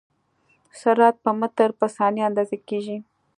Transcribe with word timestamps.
سرعت 0.79 1.15
په 1.23 1.31
متر 1.39 1.69
په 1.79 1.85
ثانیه 1.95 2.23
اندازه 2.29 2.57
کېږي. 2.69 2.97